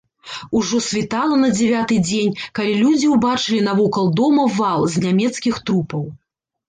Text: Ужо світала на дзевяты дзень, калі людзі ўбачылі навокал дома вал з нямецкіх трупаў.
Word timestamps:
Ужо 0.59 0.77
світала 0.85 1.35
на 1.41 1.49
дзевяты 1.57 1.99
дзень, 2.07 2.33
калі 2.59 2.73
людзі 2.79 3.11
ўбачылі 3.11 3.61
навокал 3.69 4.11
дома 4.21 4.47
вал 4.59 4.81
з 4.95 5.05
нямецкіх 5.05 5.55
трупаў. 5.69 6.03